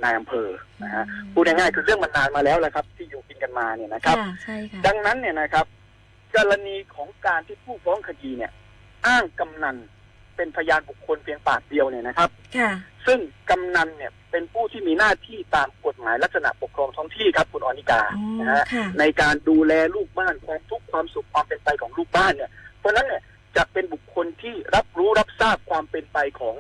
[0.04, 0.50] นายอำเภอ
[0.84, 5.66] นะฮะพูดง่ายๆคือเรื่องมันนานมาแล้วแหละครับ ที่อยู่กินกันมาเนี่ยนะครับค่ะใช่ค่ะดังนั้นเนี่ยนะครับ
[6.36, 8.52] กรณีของการที่ผู้ฟ้องคดีเนี่ย
[9.08, 9.76] อ้างกำนัน
[10.36, 12.72] เป็นพยานบุคคลเพียงปากเดียวเนี่ยนะครับค่ะ
[13.06, 23.22] ซึ่งกำนันเนี่ยเป็นผู้ที่มีหน้าที่ตามกฎหมายลักษณะปกครองท้องที่ครับคุณอนิกาอ๋อนะฮะค่ะในการดูแลลูกบ้านความทุกข์ความสุขความเป็นไปของลูกบ้านเนี่ย เพราะฉะนั้นเนี่ย
[23.56, 26.56] จะเป็นบุคคลที่รับรู้รับทราบความเป็นไปของ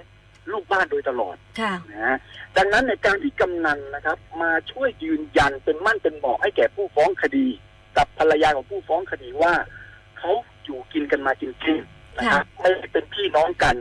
[0.51, 2.17] ลูกบ้านโดยตลอดค่ะนะฮะ
[2.57, 7.47] ดังนั้นในการที่กำนันนะครับ มาช่วยยืนยันเป็นมั่นเป็นบอกให้แก่ผู้ฟ้องคดี
[7.97, 9.53] กับภรรยาของผู้ฟ้องคดีว่า
[10.19, 10.31] เขา
[10.63, 13.75] อยู่กินกันมาจริงๆนะครับไม่ได้เป็นพี่น้องกัน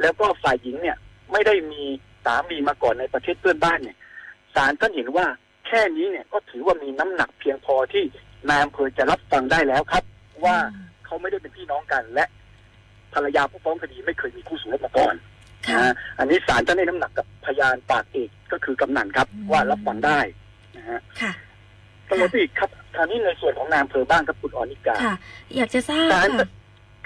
[0.00, 0.96] แล้วก็ฝ่ายหญิงเนี่ย
[1.32, 1.82] ไม่ได้มี
[2.24, 3.96] สามีมาก่อนในประเทศเพื่อนบ้านเนี่ย
[4.54, 5.26] ศาลท่านเห็นว่า
[5.66, 8.04] แค่นี้เนี่ยก็ถือว่ามีน้ำหนักเพียงพอที่
[8.48, 10.04] นายอำเภอจะรับฟังได้แล้วครับ
[10.44, 10.56] ว่า
[11.04, 12.24] เขาไม่ได้เป็นพี่น้องกันและ
[13.14, 15.39] ภรรยาผู้ฟ้องคดีไม่เคยมีคู่สมรสมาก่อนค่ะ
[15.70, 20.18] นะฮะอันนี้ศาลท่านให้น้ำหนักกับพยานปากเอกก็คือกำนันครับ อืม ว่ารับฟังได้
[20.76, 21.32] นะฮะค่ะ
[22.08, 25.14] ตำรวจอีกครับคราวนี้ในส่วนของนายอำเภอบ้างครับคุณออนิกา ค่ะ
[25.56, 26.48] อยากจะทราบศาลค่ะ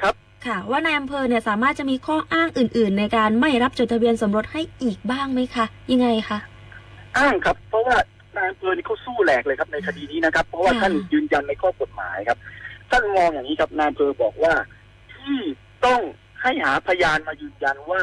[0.03, 0.15] ครับ
[0.47, 6.39] ค่ะ ว่านายอำเภอเนี่ยสามารถจะมีข้ออ้างอื่น ๆ ในการไม่รับจดทะเบียนสมรสให้อีกบ้างไหมคะ ยังไงคะ
[7.19, 7.97] อ้างครับ เพราะว่า
[8.37, 12.39] นายอำเภอนี่เขาสู้แหลกเลยครับในคดีนี้นะครับ เพราะว่าค่ะ ท่านยืนยันในข้อกฎหมายครับ
[12.91, 14.55] ท่านมองอย่างนี้ครับนายอำเภอบอกว่า
[15.15, 15.39] ที่
[15.87, 16.01] ต้อง
[16.43, 18.03] ให้หาพยานมายืนยันว่า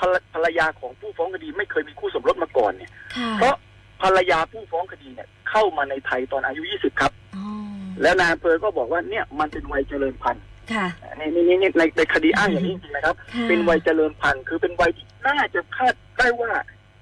[0.00, 3.54] ภรรภรรยาของผู้ฟ้องคดีไม่เคยมีคู่สมรสมาก่อนเนี่ยค่ะเพราะ
[4.02, 7.46] ภรรยาผู้ฟ้องคดีเนี่ยเข้ามาในไทยตอนอายุ20ครับอ๋อ
[8.02, 10.86] แล้วนายอำเภอก็บอกว่าเนี่ยมันเป็นวัยเจริญพันธุ์ค่ะ
[11.18, 16.50] นี่นี่นี่ในในคดีอ้างอย่างนี้จริงๆนะครับค่ะเป็นวัยเจริญพันธุ์คือเป็นวัยที่น่าจะคาดได้ว่า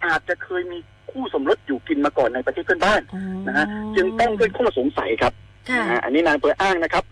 [0.05, 0.79] อาจจะเคยมี
[1.11, 5.33] คู่สมรสอยู่กินมาก่อนในประเทศเพื่อนบ้านอ๋อนะฮะจึงต้องเป็นข้อสงสัยครับ
[5.71, 7.05] ค่ะนะฮะอันนี้นายอำเภออ้างนะครับ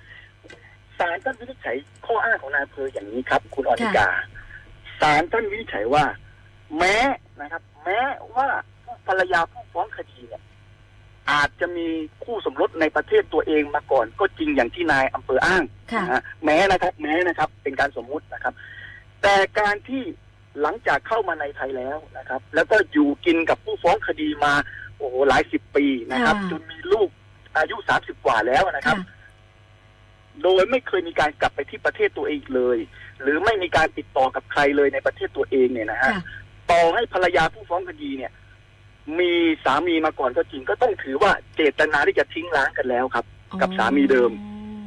[0.99, 4.09] ศาลท่านวินิจฉัยข้ออ้างของนายอำเภออย่างนี้ครับ คุณอนิกา
[5.03, 6.05] ศาลท่านวินิจฉัยว่า
[6.79, 6.97] แม้
[7.41, 8.01] นะครับ แม้
[8.37, 8.49] ว่า
[8.85, 10.43] ผู้ภรรยาผู้ฟ้องคดีเนี่ย
[11.31, 11.89] อาจจะมี
[12.25, 15.63] คู่สมรสในประเทศตัวเองมาก่อนก็จริงอย่างที่นายอำเภออ้าง
[15.93, 18.55] ค่ะนะฮะแม้นะครับ แม้นะครับ เป็นการสมมุตินะครับ
[19.23, 20.03] แต่การที่
[20.61, 24.53] หลังจากเข้ามาในไทยแล้วนะครับ แล้วก็อยู่กินกับผู้ฟ้องคดีมา
[24.97, 27.09] โอ้โหหลายสิบปีนะครับค่ะจนมีลูก
[27.57, 29.21] อายุสามสิบกว่าแล้วนะครับค่ะ
[30.43, 32.79] โดยไม่เคยมีการกลับไปที่ประเทศตัวเองอีกเลย
[33.23, 36.23] หรือไม่มีการติดต่อกับใครเลยในประเทศตัวเองเนี่ยนะฮะค่ะ
[36.71, 38.33] ต่อให้ภรรยาผู้ฟ้องคดีเนี่ย
[39.19, 39.33] มี
[39.65, 43.25] สามีมาก่อนก็จริงก็ต้องถือว่าเจตนาที่จะทิ้งร้างกันแล้วครับ
[43.61, 44.31] กับสามีเดิม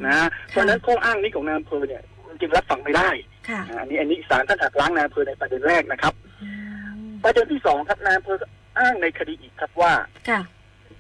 [0.06, 3.10] นะฮะเพราะฉะนั้นข้ออ้างนี้ของนายอำเภอเนี่ยจริงๆรับฟังไม่ได้
[3.50, 6.50] ค่ะนะอันนี้อันนี้ศาลท่านหักล้างนายอำเภอในประเด็นแรกนะครับ อื
[6.96, 8.38] มประเด็นที่สองครับนายอำเภอ
[8.80, 9.94] อ้างในคดีอีกครับว่า
[10.30, 10.42] ค่ะ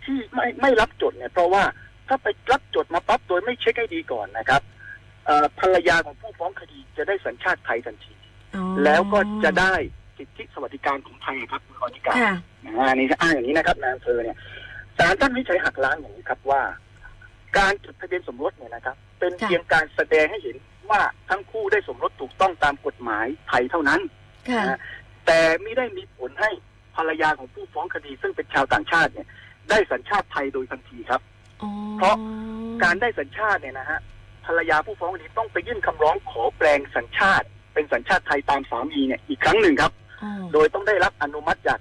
[0.03, 1.63] ที่ไม่ไม่รับจดเนี่ยเพราะว่า
[2.07, 4.61] ถ้าไปรับจดมาปั๊บโดยไม่เช็คให้ดีก่อนนะครับ
[5.25, 8.13] เอ่อภรรยาของผู้ฟ้องคดีจะได้สัญชาติไทยทันที
[8.55, 9.73] อ๋อแล้วก็จะได้
[10.17, 14.37] สิทธิสวัสดิการของไทยครับคุณอนิกาค่ะนะฮะอันนี้อ้างอย่างนี้นะครับนายอำเภอเนี่ย
[14.97, 16.61] ศาลท่านวิจัยหักล้างอย่างนี้ครับว่า
[17.57, 20.57] การจดทะเบียนสมรสเนี่ยนะครับ เป็นค่ะเพียงการแสดงให้เห็น
[20.89, 24.01] ว่าทั้งคู่ได้สมรสถูกต้องตามกฎหมายไทยเท่านั้น
[24.49, 24.79] ค่ะนะฮะ
[25.25, 26.51] แต่ไม่ได้มีผลให้
[26.95, 29.27] ภรรยาของผู้ฟ้องคดี ซึ่งเป็นชาวต่างชาติเนี่ย
[29.69, 31.35] ได้สัญชาติไทยโดยทันทีครับอ๋อ
[31.97, 32.15] เพราะ
[32.83, 33.99] การได้สัญชาติเนี่ยนะฮะ
[34.45, 39.91] ภรรยาผู้ฟ้องคดีต้องไปยื่นคำร้องขอแปลงสัญชาติ เป็นสัญชาติไทยตามสามีเนี่ยอีกครั้งหนึ่งครับ
[40.23, 41.79] อ๋อโดยต้องได้รับอนุมัติจาก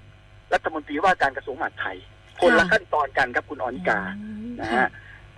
[0.53, 1.97] รัฐมนตรีว่าการกระทรวงมหาดไทย
[2.41, 4.89] คนละค่ะขั้นตอนกันครับคุณอนิกาอืมนะค่ะฮะ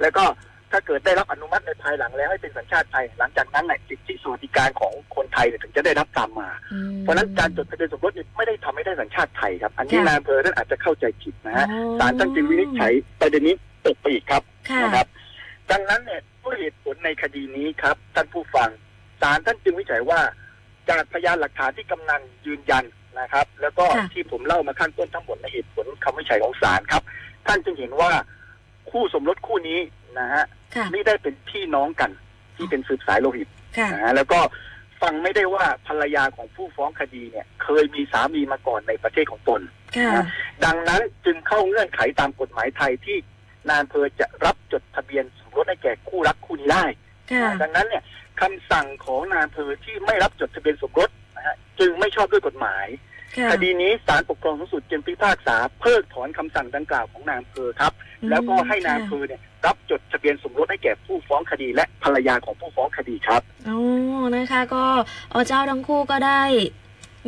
[0.01, 0.23] แล้วก็
[0.71, 13.55] ถ้าเกิดได้รับอนุมัติในภายหลังแล้วให้เป็นสัญชาติไทย หลังจากนั้นเนี่ยสิทธิสวัสดิการของคนไทยเนี่ยถึงจะได้รับตามมาอืมเพราะฉะนั้นการจดทะเบียนสมรสเนี่ยไม่ได้ทำให้ได้สัญชาติไทยครับ อันนี้ค่ะนายอำเภอท่านอาจจะเข้าใจผิดนะฮะอ๋อศาลท่านจึงวินิจฉัยประเด็นนี้
[13.87, 15.07] ตกไปอีกครับค่ะนะครับ
[15.71, 18.69] ดังนั้นเนี่ยด้วยเหตุผลในคดีนี้ครับ ท่านผู้ฟัง
[19.21, 20.19] ศาลท่านจึงวิจัยว่า
[20.89, 22.83] จากพยานหลักฐานที่กำนันยืนยัน
[23.19, 27.03] นะครับ แล้วก็ค่ะที่ผมเล่ามาข้างต้นทั้งหมดในเหตุผลคำวิจัยของศาลครับ
[27.47, 28.11] ท่านจึงเห็นว่า
[28.89, 29.79] คู่สมรสคู่นี้
[30.19, 30.43] นะฮะ
[30.75, 32.11] ค่ะไม่ได้เป็นพี่น้องกัน
[32.57, 33.47] ที่เป็นสืบสายโลหิต
[33.77, 34.39] ค่ะนะฮะแล้วก็
[35.01, 39.61] ฟังไม่ได้ว่าภรรยาของผู้ฟ้องคดีเนี่ย เคยมีสามีมาก่อนในประเทศของตน
[39.97, 40.23] ค่ะ
[40.65, 43.17] ดังนั้นจึงเข้าเงื่อนไขตามกฎหมายไทยที่
[43.67, 46.85] นายอำเภอจะรับจดทะเบียนสมรสให้แก่คู่รักคู่นี้ได้
[47.31, 48.03] ค่ะดังนั้นเนี่ย
[48.41, 52.87] คำสั่งของนายอำเภอที่ไม่รับจดทะเบียนสมรสนะฮะจึงไม่ชอบด้วยกฎหมาย
[53.37, 57.93] ค่ะคดีนี้ศาลปกครองสูงสุดจึงพิพากษาเพิกถอนคำสั่งดังกล่าวของนายอำเภอครับ
[58.29, 63.77] แล้วก็ให้นายอำเภอเนี่ยรับจดทะเบียนสมรสให้แก่ผู้ฟ้องคดีและภรรยาของผู้ฟ้องคดีครับอ๋อ
[64.35, 64.83] นะคะก็
[65.33, 66.41] อเจ้าทั้งคู่ก็ได้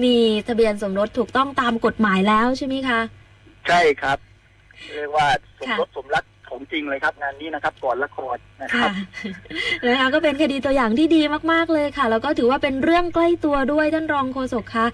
[0.04, 0.16] มี
[0.48, 3.00] ทะเบียนสมรสถูกต้องตามกฎหมายแล้วใช่ไหมคะ
[3.68, 4.18] ใช่ครับ
[4.96, 5.28] เรียกว่า
[5.60, 8.92] สมค่ะรสสมรักของจริงเลยครับงานนี้นะครับก่อนละครนะคค่ะรับ
[9.88, 14.88] นะคะก็เป็นคดีตัวอย่างที่ดีมากๆเลยค่ะ แล้วก็ถือว่าเป็นเรื่องใกล้ตัวด้วยท่านรองโฆษกคะ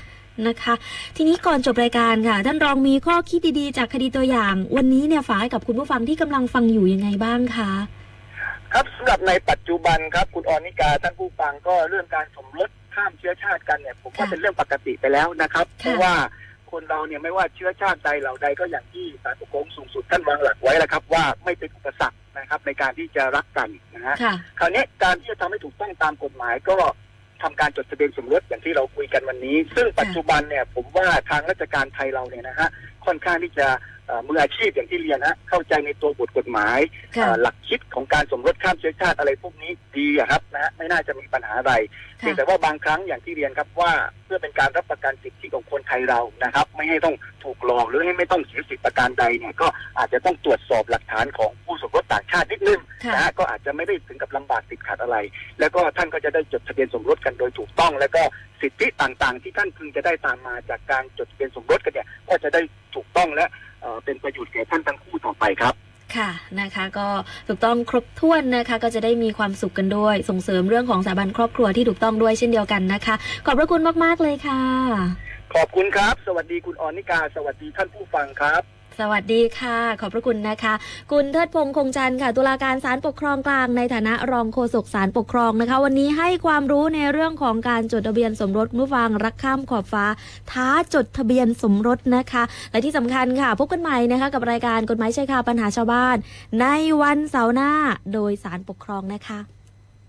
[0.47, 0.73] นะคะ
[1.15, 7.71] ทีนี้ก่อนจบรายการค่ะ ท่านรองมีข้อคิดดีๆ จากคดีตัวอย่าง วันนี้เนี่ยฝากให้กับคุณผู้ฟังที่กำลังฟังอยู่ยังไงบ้างคะ
[8.73, 16.13] ครับสำหรับในปัจจุบันครับคุณออนิกาท่านผู้ฟังก็เรื่องการสมรสข้ามเชื้อชาติกันเนี่ยผมว่าค่ะเป็นเรื่องปกติไปแล้วนะครับค่ะเพราะว่า
[16.71, 24.15] คนเราเนี่ยไม่ว่าเชื้อชาติใดเหล่าใดก็อย่างที่ศาลปกครองสูงสุดท่านวางหลักไว้แล้วครับ ว่าไม่เป็นอุปสรรคนะครับ ในการที่จะรักกันนะฮะ
[24.59, 26.77] คราวนี้การที่จะทำให้ถูกต้องตามกฎหมายก็
[27.43, 32.69] ทำการจดทะเบียนสมรสอย่างที่เราคุยกันวันนี้ ซึ่งปัจจุบันเนี่ยผมว่าทางราชการไทยเราเนี่ยนะฮะ
[33.07, 33.67] ค่อนข้างที่จะ
[34.07, 36.79] เอ่อมืออาชีพอย่างที่เรียนนะเข้าใจในตัวบทกฎหมาย
[37.17, 41.73] ค่ะเอ่อหลักคิดของการสมรสข้ามเชื้อชาติอะไรพวกนี้ดีอะครับนะฮะไม่น่าจะมีปัญหาอะไร
[42.17, 43.91] เพียงแต่ว่าบางครั้งอย่างที่เรียนครับว่า
[44.25, 55.17] เพื่อเป็นการรับประกันสิทธิของคนไทยเรานะครับ ไม่ให้ต้องถูกหลอกหรือให้ไม่ต้องเสียสิทธิประการใดเนี่ยก็อาจจะต้องตรวจสอบหลักฐานของผู้สมรสต่างชาตินิดนึงค่ะนะฮะก็อาจจะไม่ได้ถึงกับลำบากติดขัดอะไร
[55.59, 58.23] แล้วก็ท่านก็จะได้จดทะเบียนสมรสกันโดยถูกต้อง แล้วก็
[58.61, 62.61] สิทธิต่างๆ ที่ท่านพึงจะได้ตามมาจากการจดทะเบียนสมรสกันเนี่ยก็จะได้
[62.95, 63.45] ถูกต้องและ
[63.81, 65.73] เอ่อเป็นประโยชน์แก่ท่านทั้งคู่ต่อไปครับ
[66.15, 66.29] ค่ะ
[66.61, 67.07] นะคะก็
[67.47, 74.61] ถูกต้องครบถ้วนนะคะก็จะได้มีความสุขกันด้วย ส่งเสริมเรื่องของสถาบันครอบครัวที่ถูกต้องด้วยเช่นเดียวกันนะคะ ขอบพระคุณมาก ๆ เลยค่ะ
[75.55, 78.61] ขอบคุณครับ สวัสดีคุณออนิกา สวัสดีท่านผู้ฟังครับ
[78.99, 80.73] สวัสดีค่ะ ขอบพระคุณนะคะ
[81.11, 90.05] คุณเทิดพงษ์คงจันทร์ค่ะตุลาการศาลปกครองกลางในฐานะรองโฆษกศาลปกครองนะคะ วันนี้ให้ความรู้ในเรื่องของการจดทะเบียนสมรสคุณผู้ฟังรักข้ามขอบฟ้า
[90.51, 96.17] ท้าจดทะเบียนสมรสนะคะ และที่สำคัญค่ะ พบกันใหม่นะคะกับรายการกฎหมายชายคาปัญหาชาวบ้าน
[96.61, 96.65] ใน
[97.01, 97.71] วันเสาร์หน้า
[98.13, 99.54] โดยศาลปกครองนะคะ